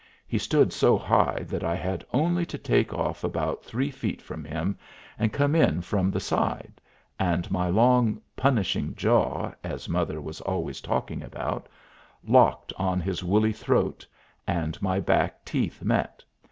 [0.27, 4.43] He stood so high that I had only to take off about three feet from
[4.43, 4.75] him
[5.19, 6.81] and come in from the side,
[7.19, 11.69] and my long "punishing jaw," as mother was always talking about,
[12.25, 14.03] locked on his woolly throat,
[14.47, 16.23] and my back teeth met.